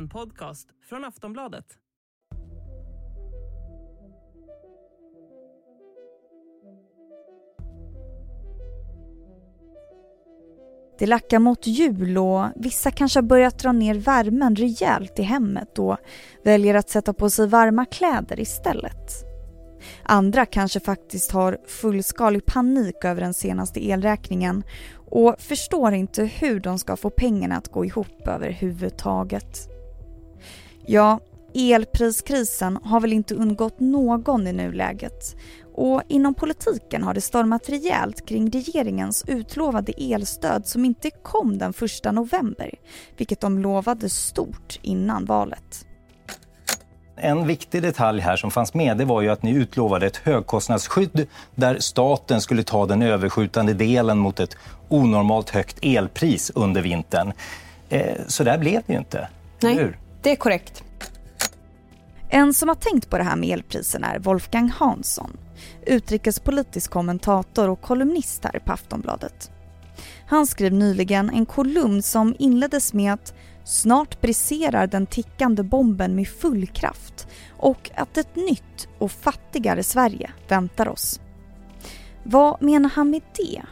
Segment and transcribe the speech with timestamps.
[0.00, 1.64] En podcast från Aftonbladet.
[10.98, 15.78] Det lackar mot jul och vissa kanske har börjat dra ner värmen rejält i hemmet
[15.78, 15.96] och
[16.44, 19.24] väljer att sätta på sig varma kläder istället.
[20.02, 24.62] Andra kanske faktiskt har fullskalig panik över den senaste elräkningen
[25.10, 29.79] och förstår inte hur de ska få pengarna att gå ihop överhuvudtaget.
[30.86, 31.20] Ja,
[31.54, 35.36] elpriskrisen har väl inte undgått någon i nuläget
[35.74, 41.70] och inom politiken har det stormat rejält kring regeringens utlovade elstöd som inte kom den
[42.04, 42.70] 1 november,
[43.16, 45.86] vilket de lovade stort innan valet.
[47.16, 51.26] En viktig detalj här som fanns med det var ju att ni utlovade ett högkostnadsskydd
[51.54, 54.56] där staten skulle ta den överskjutande delen mot ett
[54.88, 57.32] onormalt högt elpris under vintern.
[57.88, 59.28] Eh, så där blev det ju inte.
[59.62, 59.98] Nej, hur?
[60.22, 60.84] Det är korrekt.
[62.28, 65.36] En som har tänkt på det här med elpriserna är Wolfgang Hansson,
[65.86, 69.50] utrikespolitisk kommentator och kolumnist här på Aftonbladet.
[70.26, 76.28] Han skrev nyligen en kolumn som inleddes med att snart briserar den tickande bomben med
[76.28, 81.20] full kraft och att ett nytt och fattigare Sverige väntar oss.
[82.22, 83.62] Vad menar han med det?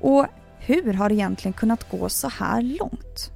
[0.00, 0.26] Och
[0.58, 3.31] hur har det egentligen kunnat gå så här långt?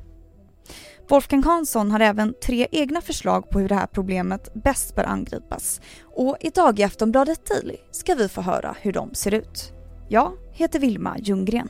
[1.08, 5.80] Wolfgang Hansson har även tre egna förslag på hur det här problemet bäst bör angripas.
[6.04, 9.72] Och idag i Aftonbladet Daily ska vi få höra hur de ser ut.
[10.08, 11.68] Jag heter Vilma Ljunggren.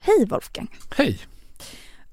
[0.00, 0.70] Hej Wolfgang!
[0.96, 1.18] Hej!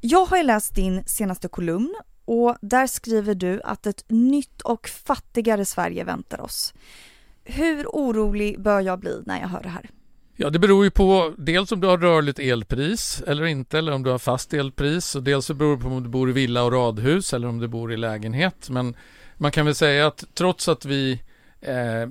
[0.02, 4.88] Jag har ju läst din senaste kolumn och där skriver du att ett nytt och
[4.88, 6.74] fattigare Sverige väntar oss.
[7.44, 9.90] Hur orolig bör jag bli när jag hör det här?
[10.42, 14.04] Ja, det beror ju på dels om du har rörligt elpris eller inte, eller om
[14.04, 15.16] du har fast elpris.
[15.16, 17.60] Och dels så beror det på om du bor i villa och radhus eller om
[17.60, 18.70] du bor i lägenhet.
[18.70, 18.96] Men
[19.38, 21.22] man kan väl säga att trots att vi
[21.62, 22.10] eh,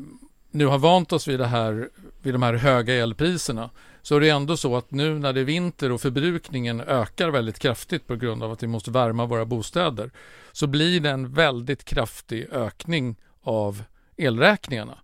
[0.51, 1.89] nu har vant oss vid, det här,
[2.23, 3.71] vid de här höga elpriserna
[4.03, 7.59] så är det ändå så att nu när det är vinter och förbrukningen ökar väldigt
[7.59, 10.11] kraftigt på grund av att vi måste värma våra bostäder
[10.53, 13.83] så blir det en väldigt kraftig ökning av
[14.17, 14.99] elräkningarna.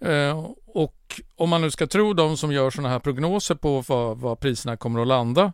[0.00, 0.99] Eh, och
[1.36, 4.76] om man nu ska tro de som gör sådana här prognoser på vad, vad priserna
[4.76, 5.44] kommer att landa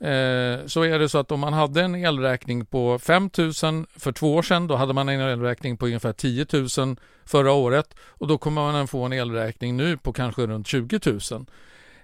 [0.00, 3.52] eh, så är det så att om man hade en elräkning på 5 000
[3.96, 6.46] för två år sedan då hade man en elräkning på ungefär 10
[6.78, 10.66] 000 förra året och då kommer man att få en elräkning nu på kanske runt
[10.66, 11.46] 20 000.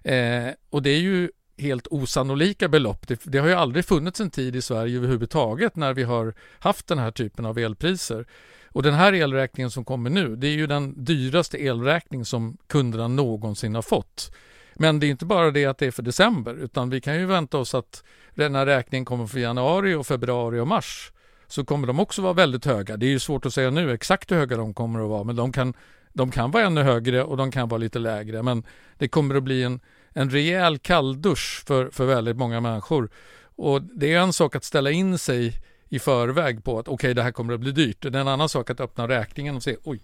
[0.02, 3.08] Eh, och det är ju helt osannolika belopp.
[3.08, 6.86] Det, det, har ju aldrig funnits en tid i Sverige överhuvudtaget när vi har haft
[6.86, 8.26] den här typen av elpriser.
[8.72, 13.08] Och den här elräkningen som kommer nu, det är ju den dyraste elräkning som kunderna
[13.08, 14.32] någonsin har fått.
[14.74, 17.26] Men det är inte bara det att det är för december, utan vi kan ju
[17.26, 21.12] vänta oss att den här räkningen kommer för januari och februari och mars.
[21.46, 22.96] Så kommer de också vara väldigt höga.
[22.96, 25.36] Det är ju svårt att säga nu exakt hur höga de kommer att vara, men
[25.36, 25.74] de kan,
[26.12, 28.42] de kan vara ännu högre och de kan vara lite lägre.
[28.42, 28.64] Men
[28.98, 29.80] det kommer att bli en,
[30.12, 33.10] en rejäl kalldusch för, för väldigt många människor.
[33.56, 35.52] Och det är en sak att ställa in sig
[35.92, 38.02] i förväg på att okej, okay, det här kommer att bli dyrt.
[38.02, 40.00] Det är en annan sak att öppna räkningen och se oj,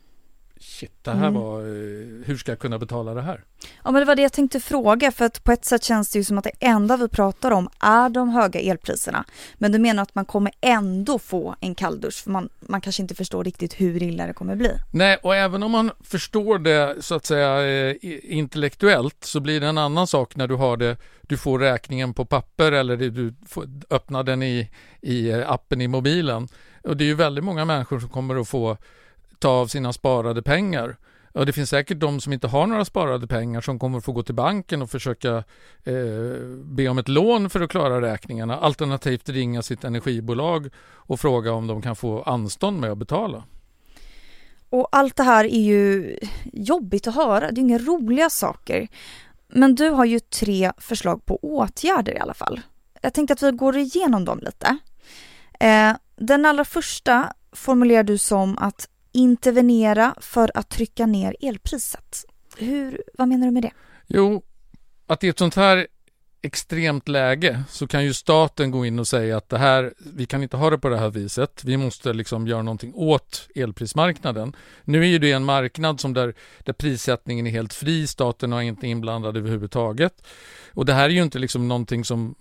[0.60, 1.40] shit, det här mm.
[1.40, 1.66] var, eh,
[2.24, 3.44] hur ska jag kunna betala det här?
[3.84, 6.18] Ja men det var det jag tänkte fråga för att på ett sätt känns det
[6.18, 9.24] ju som att det enda vi pratar om är de höga elpriserna.
[9.54, 13.14] Men du menar att man kommer ändå få en kalldusch för man, man kanske inte
[13.14, 14.70] förstår riktigt hur illa det kommer bli?
[14.90, 19.66] Nej, och även om man förstår det så att säga eh, intellektuellt så blir det
[19.66, 23.64] en annan sak när du har det, du får räkningen på papper eller du får
[23.90, 24.70] öppna den i,
[25.00, 26.48] i eh, appen i mobilen.
[26.82, 28.76] Och det är ju väldigt många människor som kommer att få
[29.38, 30.96] ta av sina sparade pengar.
[31.32, 34.22] Och det finns säkert de som inte har några sparade pengar som kommer få gå
[34.22, 35.36] till banken och försöka
[35.84, 35.94] eh,
[36.64, 38.56] be om ett lån för att klara räkningarna.
[38.56, 43.44] Alternativt ringa sitt energibolag och fråga om de kan få anstånd med att betala.
[44.70, 46.18] Och allt det här är ju
[46.52, 48.88] jobbigt att höra, det är inga roliga saker.
[49.48, 52.60] Men du har ju tre förslag på åtgärder i alla fall.
[53.02, 54.78] Jag tänkte att vi går igenom dem lite.
[55.60, 62.24] Eh, den allra första formulerar du som att intervenera för att trycka ner elpriset.
[62.56, 63.72] Hur, vad menar du med det?
[64.06, 64.42] Jo,
[65.06, 65.86] att i ett sånt här
[66.42, 70.42] extremt läge så kan ju staten gå in och säga att det här, vi kan
[70.42, 71.64] inte ha det på det här viset.
[71.64, 74.56] Vi måste liksom göra någonting åt elprismarknaden.
[74.84, 78.06] Nu är ju det en marknad som där, där prissättningen är helt fri.
[78.06, 80.26] Staten är inte inblandad överhuvudtaget.
[80.72, 82.34] Och det här är ju inte liksom någonting som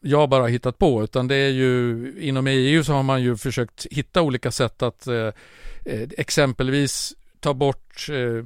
[0.00, 3.36] jag bara har hittat på utan det är ju inom EU så har man ju
[3.36, 5.30] försökt hitta olika sätt att eh,
[5.84, 7.14] eh exempelvis
[7.44, 8.44] ta bort eh,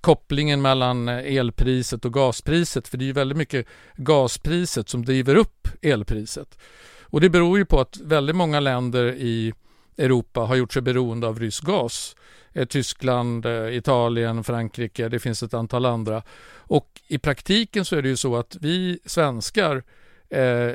[0.00, 3.66] kopplingen mellan eh, elpriset och gaspriset för det är ju väldigt mycket
[3.96, 6.58] gaspriset som driver upp elpriset.
[7.02, 9.52] Och det beror ju på att väldigt många länder i
[9.98, 12.16] Europa har gjort sig beroende av rysk gas.
[12.52, 16.22] Eh, Tyskland, eh, Italien, Frankrike, det finns ett antal andra.
[16.54, 19.82] Och i praktiken så är det ju så att vi svenskar
[20.28, 20.72] eh,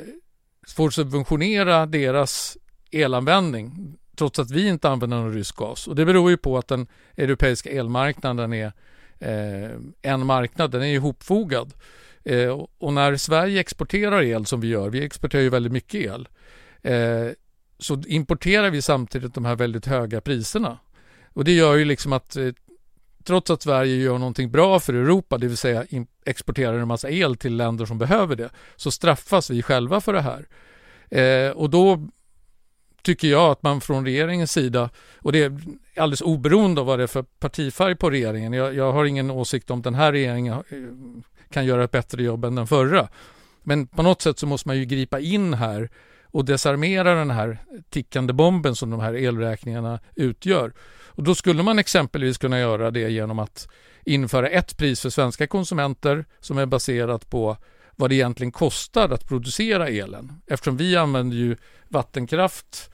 [0.76, 2.56] får subventionera deras
[2.90, 5.88] elanvändning trots att vi inte använder någon rysk gas.
[5.88, 6.86] Och det beror ju på att den
[7.16, 8.72] europeiska elmarknaden är
[9.18, 9.70] eh,
[10.02, 11.74] en marknad, den är ihopfogad.
[12.24, 16.28] Eh, och när Sverige exporterar el som vi gör, vi exporterar ju väldigt mycket el,
[16.82, 17.32] eh,
[17.78, 20.78] så importerar vi samtidigt de här väldigt höga priserna.
[21.32, 22.48] Och det gör ju liksom att eh,
[23.24, 25.84] trots att Sverige gör någonting bra för Europa, det vill säga
[26.24, 30.20] exporterar en massa el till länder som behöver det, så straffas vi själva för det
[30.20, 30.46] här.
[31.10, 32.08] Eh, och då
[33.06, 35.58] tycker jag att man från regeringens sida, och det är
[35.96, 39.70] alldeles oberoende av vad det är för partifärg på regeringen, jag, jag har ingen åsikt
[39.70, 40.62] om den här regeringen eh,
[41.50, 43.08] kan göra ett bättre jobb än den förra.
[43.62, 45.90] Men på något sätt så måste man ju gripa in här
[46.24, 47.58] och desarmera den här
[47.90, 50.72] tickande bomben som de här elräkningarna utgör.
[51.06, 53.68] Och då skulle man exempelvis kunna göra det genom att
[54.04, 57.56] införa ett pris för svenska konsumenter som är baserat på
[57.96, 60.32] vad det egentligen kostar att producera elen.
[60.46, 61.56] Eftersom vi använder ju
[61.88, 62.90] vattenkraft,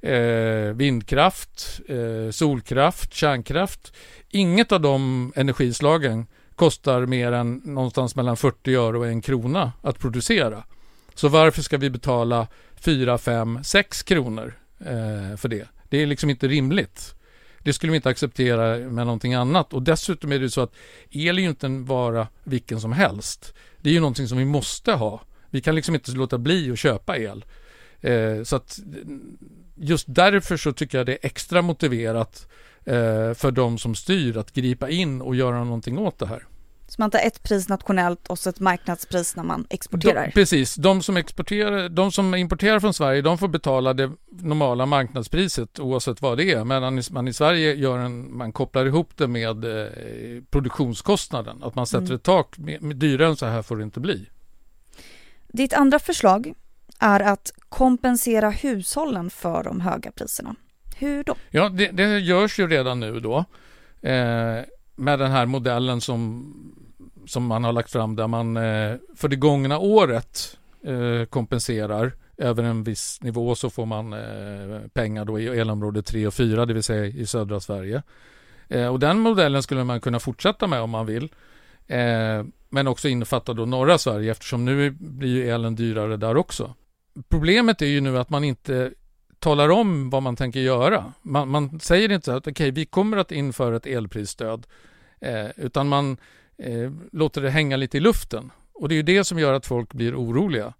[0.00, 3.92] eh, vindkraft, eh, solkraft, kärnkraft.
[4.28, 9.98] Inget av de energislagen kostar mer än någonstans mellan 40 öre och en krona att
[9.98, 10.64] producera.
[11.14, 12.46] Så varför ska vi betala
[12.76, 15.68] 4, 5, 6 kronor eh, för det?
[15.88, 17.14] Det är liksom inte rimligt.
[17.68, 19.72] Det skulle vi inte acceptera med någonting annat.
[19.72, 20.72] Och dessutom är det så att
[21.10, 23.54] el är ju inte en vara vilken som helst.
[23.80, 25.20] Det är ju någonting som vi måste ha.
[25.50, 27.44] Vi kan liksom inte låta bli att köpa el.
[28.00, 28.78] Eh, så att
[29.74, 32.48] just därför så tycker jag det är extra motiverat
[32.84, 36.46] eh, för de som styr att gripa in och göra någonting åt det här.
[36.88, 40.26] Så man tar ett pris nationellt och så ett marknadspris när man exporterar?
[40.26, 44.86] De, precis, de som, exporterar, de som importerar från Sverige de får betala det normala
[44.86, 46.64] marknadspriset oavsett vad det är.
[46.64, 49.88] Medan man i Sverige gör en, man kopplar ihop det med eh,
[50.50, 51.62] produktionskostnaden.
[51.62, 52.16] Att man sätter mm.
[52.16, 54.28] ett tak, med, med dyrare än så här får det inte bli.
[55.48, 56.52] Ditt andra förslag
[56.98, 60.54] är att kompensera hushållen för de höga priserna.
[60.96, 61.34] Hur då?
[61.50, 63.44] Ja, det, det görs ju redan nu då.
[64.08, 64.64] Eh,
[64.98, 66.54] med den här modellen som,
[67.26, 72.62] som man har lagt fram där man eh, för det gångna året eh, kompenserar över
[72.62, 76.74] en viss nivå så får man eh, pengar då i elområde 3 och 4, det
[76.74, 78.02] vill säga i södra Sverige.
[78.68, 81.24] Eh, och den modellen skulle man kunna fortsätta med om man vill.
[81.86, 86.74] Eh, men också innefatta då norra Sverige eftersom nu blir ju elen dyrare där också.
[87.28, 88.92] Problemet är ju nu att man inte
[89.38, 91.12] talar om vad man tänker göra.
[91.22, 94.66] Man, man säger inte att okej, okay, vi kommer att införa ett elprisstöd,
[95.20, 96.16] eh, utan man
[96.58, 98.50] eh, låter det hänga lite i luften.
[98.72, 100.74] Och det är ju det som gör att folk blir oroliga.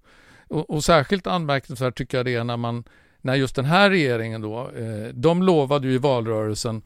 [0.49, 2.84] Och, och särskilt anmärkningsvärt tycker jag det är när man,
[3.20, 6.82] när just den här regeringen då, eh, de lovade ju i valrörelsen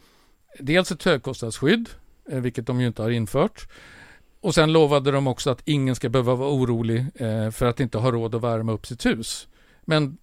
[0.58, 1.88] dels ett högkostnadsskydd,
[2.30, 3.68] eh, vilket de ju inte har infört,
[4.40, 7.98] och sen lovade de också att ingen ska behöva vara orolig eh, för att inte
[7.98, 9.48] ha råd att värma upp sitt hus.
[9.84, 10.18] Men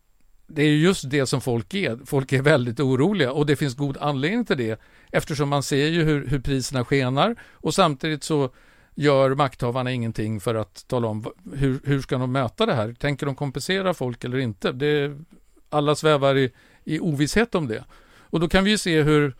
[0.51, 1.99] det är just det som folk är.
[2.05, 4.79] Folk är väldigt oroliga och det finns god anledning till det
[5.11, 8.49] eftersom man ser ju hur, hur priserna skenar och samtidigt så
[8.95, 12.93] gör makthavarna ingenting för att tala om hur, hur ska de möta det här?
[12.93, 14.71] Tänker de kompensera folk eller inte?
[14.71, 15.17] Det,
[15.69, 16.51] alla svävar i,
[16.83, 17.83] i ovisshet om det.
[18.19, 19.35] Och då kan vi ju se hur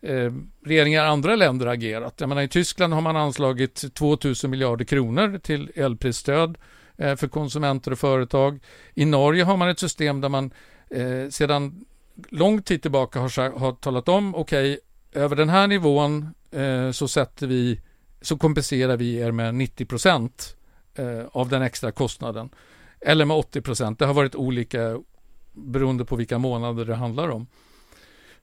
[0.00, 0.32] eh,
[0.64, 2.14] regeringar i andra länder agerat.
[2.20, 6.58] Jag menar, I Tyskland har man anslagit 2 000 miljarder kronor till elprisstöd
[6.96, 8.60] Eh, för konsumenter och företag.
[8.94, 10.50] I Norge har man ett system där man
[10.90, 11.84] eh, sedan
[12.28, 17.08] lång tid tillbaka har, har talat om okej, okay, över den här nivån eh, så
[17.08, 17.80] sätter vi
[18.20, 20.56] så kompenserar vi er med 90 procent
[20.94, 22.50] eh, av den extra kostnaden.
[23.00, 23.98] Eller med 80 procent.
[23.98, 25.00] Det har varit olika
[25.52, 27.46] beroende på vilka månader det handlar om.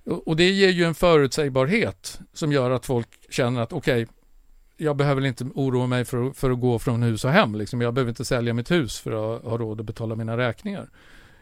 [0.05, 4.15] Och det ger ju en förutsägbarhet som gör att folk känner att okej, okay,
[4.81, 7.55] jag behöver inte oroa mig för, för att gå från hus och hem.
[7.55, 7.81] Liksom.
[7.81, 10.89] Jag behöver inte sälja mitt hus för att ha råd att betala mina räkningar.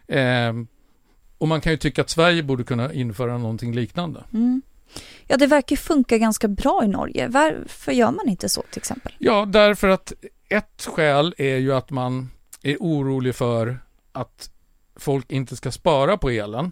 [0.08, 0.54] Eh,
[1.38, 4.24] och man kan ju tycka att Sverige borde kunna införa någonting liknande.
[4.34, 4.62] Mm.
[5.28, 7.28] Ja, det verkar funka ganska bra i Norge.
[7.28, 9.14] Varför gör man inte så till exempel?
[9.18, 10.14] Ja, därför att
[10.50, 12.30] ett skäl är ju att man
[12.62, 13.80] är orolig för
[14.12, 14.50] att
[14.96, 16.72] folk inte ska spara på elen.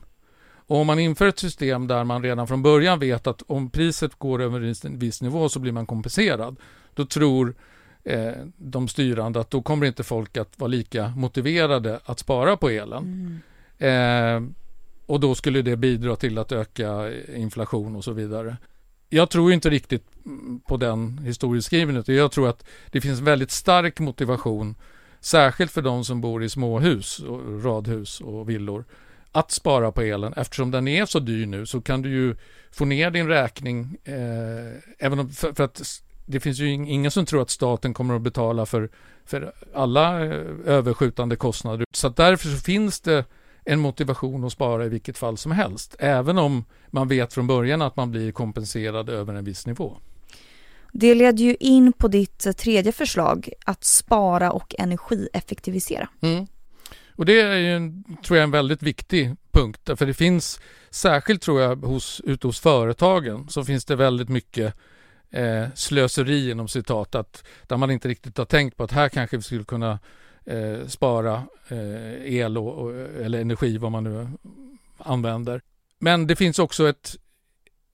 [0.67, 4.15] Och om man inför ett system där man redan från början vet att om priset
[4.15, 6.55] går över en viss nivå så blir man kompenserad,
[6.93, 7.55] då tror
[8.03, 12.69] eh, de styrande att då kommer inte folk att vara lika motiverade att spara på
[12.69, 13.41] elen.
[13.79, 14.45] Mm.
[14.45, 14.49] Eh,
[15.05, 18.57] och då skulle det bidra till att öka inflation och så vidare.
[19.09, 20.05] jag tror inte riktigt
[20.67, 22.03] på den historieskrivningen.
[22.07, 24.75] Jag tror att det finns väldigt stark motivation,
[25.19, 28.85] särskilt för de som bor i småhus, och radhus och villor,
[29.37, 30.33] att spara på elen.
[30.33, 32.35] Eftersom den är så dyr nu så kan du ju
[32.71, 34.15] få ner din räkning, eh,
[34.99, 35.81] även om, för, för, att
[36.25, 38.89] det finns ju ingen som tror att staten kommer att betala för,
[39.25, 40.31] för alla eh,
[40.65, 41.85] överskjutande kostnader.
[41.91, 43.25] Så därför så finns det
[43.65, 47.81] en motivation att spara i vilket fall som helst, även om man vet från början
[47.81, 49.97] att man blir kompenserad över en viss nivå.
[50.91, 56.09] Det leder ju in på ditt eh, tredje förslag, att spara och energieffektivisera.
[56.21, 56.47] Mm.
[57.17, 57.91] Och det är ju,
[58.23, 60.59] tror jag, en väldigt viktig punkt, för det finns,
[60.89, 64.73] särskilt tror jag, hos, ute hos företagen, så finns det väldigt mycket
[65.29, 69.37] eh, slöseri inom citat, att, där man inte riktigt har tänkt på att här kanske
[69.37, 69.99] vi skulle kunna
[70.45, 74.27] eh, spara eh, el och, och, eller energi, vad man nu
[74.97, 75.61] använder.
[75.99, 77.15] Men det finns också ett,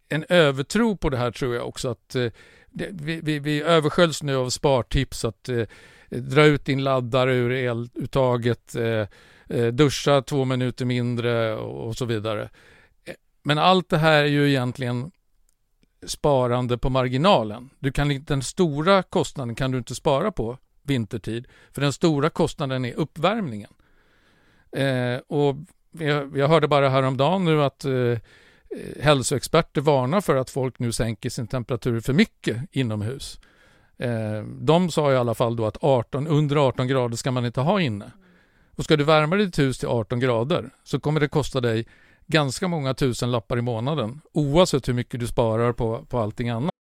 [0.09, 2.31] en övertro på det här tror jag också, att eh,
[2.73, 5.65] det, vi, vi, vi översköljs nu av spartips att eh,
[6.09, 9.07] dra ut din laddare ur eluttaget, eh,
[9.47, 12.49] eh, duscha två minuter mindre och, och så vidare.
[13.05, 13.13] Eh,
[13.43, 15.11] men allt det här är ju egentligen
[16.05, 17.69] sparande på marginalen.
[17.79, 22.85] Du kan, den stora kostnaden kan du inte spara på vintertid, för den stora kostnaden
[22.85, 23.73] är uppvärmningen.
[24.71, 25.55] Eh, och
[25.91, 28.17] jag, jag, hörde bara häromdagen nu att eh,
[28.75, 33.39] Eh, hälsoexperter varnar för att folk nu sänker sin temperatur för mycket inomhus.
[33.97, 37.61] Eh, de sa i alla fall då att 18, under 18 grader ska man inte
[37.61, 38.11] ha inne.
[38.75, 41.87] Och ska du värma ditt hus till 18 grader så kommer det kosta dig
[42.27, 46.73] ganska många tusen lappar i månaden oavsett hur mycket du sparar på, på allting annat.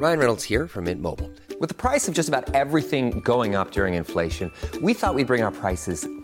[0.00, 1.28] Ryan Reynolds här från Mint Mobile.
[1.60, 5.24] Med priset på nästan allt som går upp under inflationen, trodde vi att vi skulle
[5.24, 6.23] bring våra priser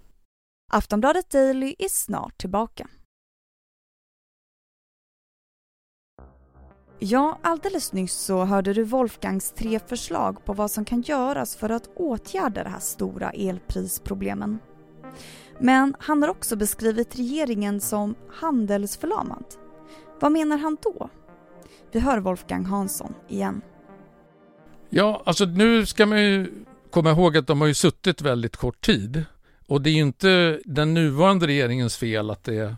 [0.73, 2.87] Aftonbladet Daily är snart tillbaka.
[6.99, 11.69] Ja, alldeles nyss så hörde du Wolfgangs tre förslag på vad som kan göras för
[11.69, 14.59] att åtgärda de här stora elprisproblemen.
[15.59, 19.45] Men han har också beskrivit regeringen som handelsförlamad.
[20.19, 21.09] Vad menar han då?
[21.91, 23.61] Vi hör Wolfgang Hansson igen.
[24.89, 28.81] Ja, alltså nu ska man ju komma ihåg att de har ju suttit väldigt kort
[28.81, 29.25] tid.
[29.71, 32.75] Och det är ju inte den nuvarande regeringens fel att, det,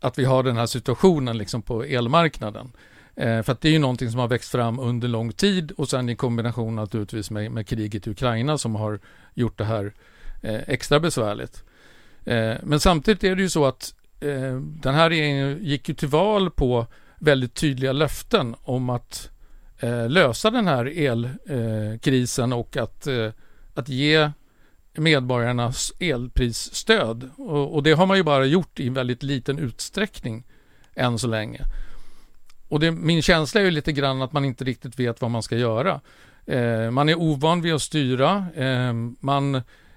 [0.00, 2.72] att vi har den här situationen liksom på elmarknaden.
[3.16, 5.88] Eh, för att det är ju någonting som har växt fram under lång tid och
[5.88, 9.00] sen i kombination naturligtvis med, med kriget i Ukraina som har
[9.34, 9.92] gjort det här
[10.42, 11.64] eh, extra besvärligt.
[12.24, 16.08] Eh, men samtidigt är det ju så att eh, den här regeringen gick ju till
[16.08, 16.86] val på
[17.18, 19.30] väldigt tydliga löften om att
[19.78, 23.30] eh, lösa den här elkrisen eh, och att, eh,
[23.74, 24.30] att ge
[24.98, 27.30] medborgarnas elprisstöd.
[27.36, 30.44] Och, och, det har man ju bara gjort i väldigt liten utsträckning
[30.94, 31.60] än så länge.
[32.68, 35.42] Och det, min känsla är ju lite grann att man inte riktigt vet vad man
[35.42, 36.00] ska göra.
[36.46, 38.46] Eh, man är ovan vid att styra.
[38.54, 39.54] Eh, man,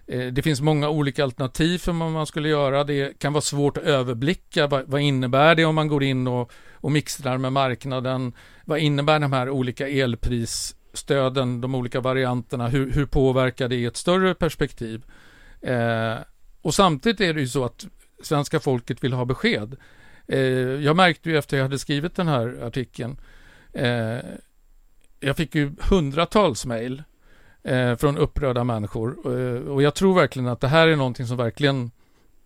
[0.08, 2.84] eh, det finns många olika alternativ för vad man skulle göra.
[2.84, 4.68] Det kan vara svårt att överblicka.
[4.68, 8.34] Vad, vad innebär det om man går in och, och mixtrar med marknaden?
[8.66, 13.86] Vad innebär de här olika elpris stöden, de olika varianterna, hur, hur påverkar det i
[13.86, 15.04] ett större perspektiv?
[15.62, 16.16] Eh,
[16.62, 17.88] och samtidigt är det ju så att
[18.24, 19.76] svenska folket vill ha besked.
[20.28, 20.40] Eh,
[20.84, 23.20] jag märkte ju efter jag hade skrivit den här artikeln,
[23.74, 24.18] eh,
[25.20, 27.04] jag fick ju hundratals mejl
[27.64, 31.38] eh, från upprörda människor eh, och jag tror verkligen att det här är någonting som
[31.38, 31.92] verkligen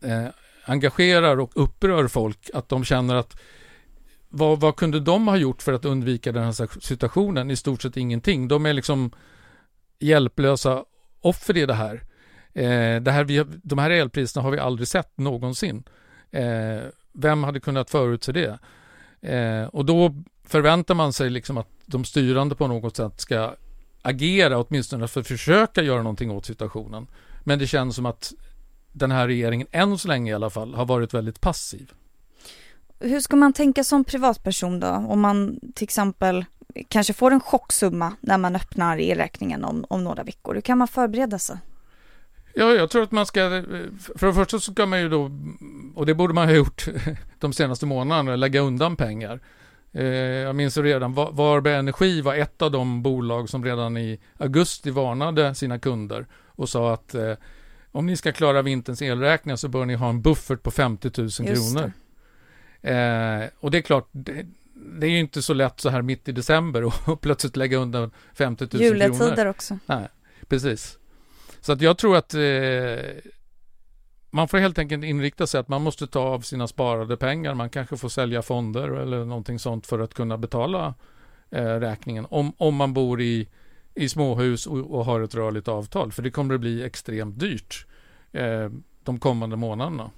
[0.01, 0.27] eh,
[0.65, 3.39] engagerar och upprör folk, att de känner att
[4.35, 7.51] vad, vad kunde de ha gjort för att undvika den här situationen?
[7.51, 8.47] I stort sett ingenting.
[8.47, 9.11] De är liksom
[9.99, 10.83] hjälplösa
[11.21, 12.03] offer i det här.
[12.53, 15.83] Eh, det här vi, de här elpriserna har vi aldrig sett någonsin.
[16.31, 16.81] Eh,
[17.13, 18.59] vem hade kunnat förutse det?
[19.21, 23.55] Eh, och då förväntar man sig liksom att de styrande på något sätt ska
[24.01, 27.07] agera, åtminstone för att försöka göra någonting åt situationen.
[27.43, 28.33] Men det känns som att
[28.91, 31.93] den här regeringen, än så länge i alla fall, har varit väldigt passiv.
[33.03, 34.87] Hur ska man tänka som privatperson då?
[34.87, 36.45] Om man till exempel
[36.87, 40.53] kanske får en chocksumma när man öppnar elräkningen om, om några veckor.
[40.53, 41.57] Hur kan man förbereda sig?
[42.55, 43.39] Ja, jag tror att man ska,
[44.15, 45.31] för det första så ska man ju då,
[45.95, 46.87] och det borde man ha gjort
[47.39, 49.39] de senaste månaderna, lägga undan pengar.
[49.91, 54.91] Eh, jag minns redan, Varberg Energi var ett av de bolag som redan i augusti
[54.91, 57.33] varnade sina kunder och sa att eh,
[57.91, 61.29] om ni ska klara vinterns elräkningar så bör ni ha en buffert på 50 000
[61.29, 61.91] kronor.
[62.83, 66.29] Eh, och det är klart, det, det, är ju inte så lätt så här mitt
[66.29, 68.85] i december och plötsligt lägga undan 50 000 kronor.
[68.85, 69.79] Juletider också.
[69.85, 70.07] Nej,
[70.47, 70.97] precis.
[71.61, 72.41] Så att jag tror att eh,
[74.31, 77.53] man får helt enkelt inrikta sig att man måste ta av sina sparade pengar.
[77.53, 80.93] Man kanske får sälja fonder eller någonting sånt för att kunna betala
[81.49, 82.27] eh, räkningen.
[82.29, 83.47] Om, om man bor i,
[83.95, 86.11] i småhus och, och har ett rörligt avtal.
[86.11, 87.85] För det kommer att bli extremt dyrt
[88.31, 88.69] eh,
[89.03, 90.11] de kommande månaderna.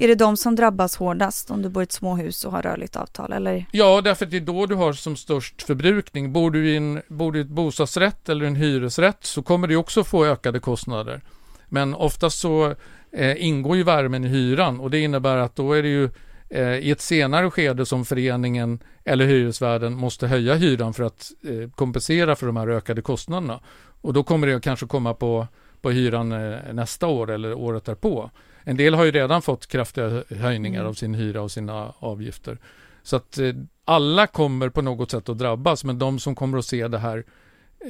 [0.00, 2.96] Är det de som drabbas hårdast om du bor i ett småhus och har rörligt
[2.96, 3.32] avtal?
[3.32, 3.66] Eller?
[3.70, 6.32] Ja, därför att det är då du har som störst förbrukning.
[6.32, 9.76] Bor du i en, bor du i ett bostadsrätt eller en hyresrätt så kommer du
[9.76, 11.20] också få ökade kostnader.
[11.68, 12.74] Men oftast så
[13.12, 16.10] eh, ingår ju värmen i hyran och det innebär att då är det ju
[16.48, 21.70] eh, i ett senare skede som föreningen eller hyresvärden måste höja hyran för att eh,
[21.70, 23.60] kompensera för de här ökade kostnaderna.
[24.00, 25.46] Och då kommer det kanske komma på,
[25.80, 28.30] på hyran eh, nästa år eller året därpå.
[28.68, 30.90] En del har ju redan fått kraftiga höjningar mm.
[30.90, 32.58] av sin hyra och sina avgifter.
[33.02, 36.64] Så att eh, alla kommer på något sätt att drabbas, men de som kommer att
[36.64, 37.24] se det här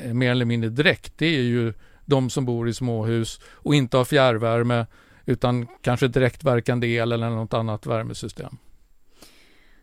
[0.02, 1.72] eh, mer eller mindre direkt, det är ju
[2.04, 4.86] de som bor i småhus och inte har fjärrvärme
[5.26, 8.56] utan kanske direktverkande el eller något annat värmesystem.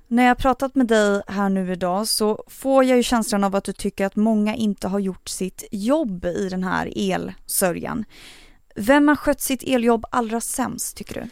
[0.08, 3.64] När jag pratat med dig här nu idag så får jag ju känslan av att
[3.64, 8.06] du tycker att många inte har gjort sitt jobb i den här elsörjan.
[8.76, 11.30] Vem har skött sitt eljobb allra sämst tycker du?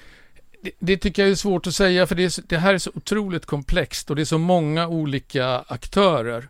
[0.62, 2.91] Det, det tycker jag är svårt att säga för det, är, det, här är så
[2.93, 6.47] otroligt komplext och det är så många olika aktörer.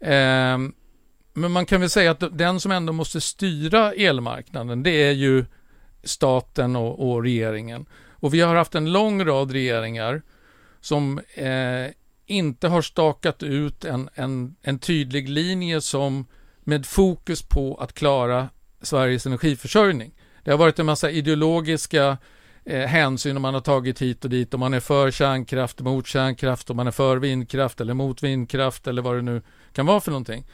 [0.00, 0.58] Eh,
[1.34, 5.44] men man kan väl säga att den som ändå måste styra elmarknaden det är ju
[6.04, 7.86] staten och, och regeringen.
[8.08, 10.22] Och vi har haft en lång rad regeringar
[10.80, 11.86] som eh,
[12.26, 16.26] inte har stakat ut en, en, en tydlig linje som
[16.60, 18.48] med fokus på att klara
[18.82, 20.12] Sveriges energiförsörjning.
[20.44, 22.18] Det har varit en massa ideologiska
[22.64, 26.70] eh, hänsyn man har tagit hit och dit om man är för kärnkraft, mot kärnkraft,
[26.70, 29.42] om man är för vindkraft eller mot vindkraft eller vad det nu
[29.72, 30.46] kan vara för någonting.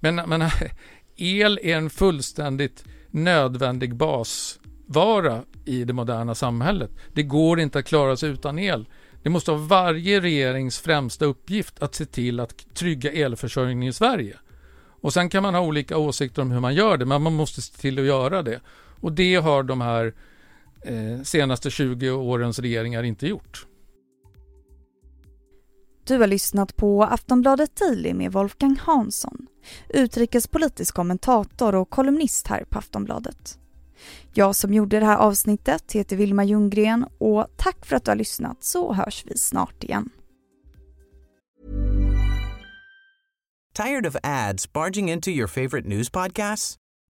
[0.00, 0.42] Men, men
[1.16, 6.90] el är en fullständigt nödvändig basvara i det moderna samhället.
[7.12, 8.88] Det går inte att klara sig utan el.
[9.22, 14.36] Det måste vara varje regerings främsta uppgift att se till att trygga elförsörjningen i Sverige.
[15.02, 17.62] Och sen kan man ha olika åsikter om hur man gör det, men man måste
[17.62, 18.60] se till att göra det.
[19.02, 20.14] Och det har de här
[20.84, 23.66] eh, senaste 20 årens regeringar inte gjort.
[26.04, 29.46] Du har lyssnat på Aftonbladet Daily med Wolfgang Hansson,
[29.88, 33.58] utrikespolitisk kommentator och kolumnist här på Aftonbladet.
[34.32, 38.16] Jag som gjorde det här avsnittet heter Vilma Ljunggren och tack för att du har
[38.16, 40.10] lyssnat så hörs vi snart igen.
[43.74, 46.81] Tired of ads barging into your favorite news podcasts?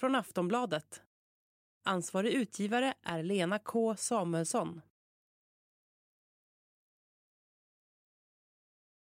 [0.00, 1.02] Från Aftonbladet.
[1.84, 4.80] Ansvarig utgivare är Lena K Samuelsson.